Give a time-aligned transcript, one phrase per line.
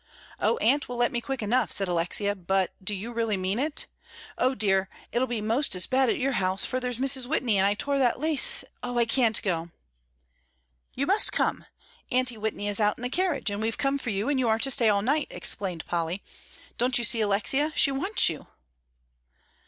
[0.39, 3.85] "Oh, Aunt will let me quick enough," said Alexia; "but do you really mean it?
[4.35, 7.27] O dear, it'll be 'most as bad at your house, for there's Mrs.
[7.27, 9.69] Whitney, and I tore that lace, oh, I can't go!"
[10.95, 11.67] "You must come;
[12.11, 14.57] Aunty Whitney is out in the carriage, and we've come for you, and you are
[14.57, 16.23] to stay all night," explained Polly;
[16.79, 18.47] "don't you see, Alexia, she wants you?"